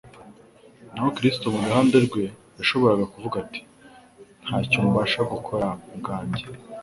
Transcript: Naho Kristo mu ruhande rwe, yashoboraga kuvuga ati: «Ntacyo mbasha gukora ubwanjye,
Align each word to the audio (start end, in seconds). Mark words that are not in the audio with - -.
Naho 0.93 1.09
Kristo 1.17 1.45
mu 1.53 1.59
ruhande 1.65 1.97
rwe, 2.05 2.23
yashoboraga 2.57 3.05
kuvuga 3.13 3.35
ati: 3.43 3.59
«Ntacyo 4.43 4.77
mbasha 4.87 5.19
gukora 5.33 5.67
ubwanjye, 5.93 6.43